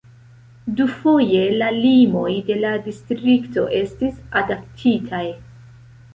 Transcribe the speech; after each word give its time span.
Dufoje 0.77 1.41
la 1.61 1.67
limoj 1.75 2.31
de 2.47 2.57
la 2.63 2.73
distrikto 2.89 3.67
estis 3.83 4.19
adaptitaj. 4.43 5.23